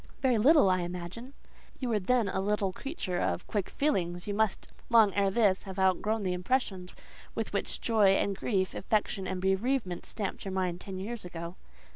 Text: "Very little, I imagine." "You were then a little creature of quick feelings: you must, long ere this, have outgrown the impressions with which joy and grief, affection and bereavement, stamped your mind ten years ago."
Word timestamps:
"Very 0.23 0.39
little, 0.39 0.67
I 0.67 0.79
imagine." 0.79 1.33
"You 1.77 1.89
were 1.89 1.99
then 1.99 2.27
a 2.27 2.41
little 2.41 2.73
creature 2.73 3.19
of 3.19 3.45
quick 3.45 3.69
feelings: 3.69 4.25
you 4.25 4.33
must, 4.33 4.71
long 4.89 5.13
ere 5.13 5.29
this, 5.29 5.61
have 5.69 5.77
outgrown 5.77 6.23
the 6.23 6.33
impressions 6.33 6.95
with 7.35 7.53
which 7.53 7.79
joy 7.81 8.15
and 8.15 8.35
grief, 8.35 8.73
affection 8.73 9.27
and 9.27 9.39
bereavement, 9.39 10.07
stamped 10.07 10.43
your 10.43 10.53
mind 10.53 10.81
ten 10.81 10.97
years 10.97 11.23
ago." 11.23 11.55